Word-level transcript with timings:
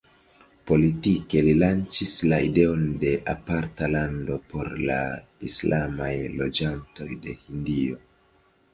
Politike 0.69 1.43
li 1.47 1.53
lanĉis 1.63 2.15
la 2.31 2.39
ideon 2.47 2.81
de 3.05 3.13
aparta 3.35 3.91
lando 3.93 4.41
por 4.55 4.73
la 4.91 4.99
islamaj 5.53 6.13
loĝantoj 6.43 7.11
de 7.29 7.41
Hindio. 7.47 8.05